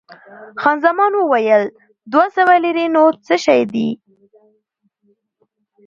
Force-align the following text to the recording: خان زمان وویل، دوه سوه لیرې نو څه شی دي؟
خان 0.61 0.77
زمان 0.85 1.11
وویل، 1.15 1.63
دوه 2.11 2.25
سوه 2.35 2.55
لیرې 2.63 2.85
نو 2.95 3.03
څه 3.25 3.35
شی 3.43 3.61
دي؟ 3.73 3.87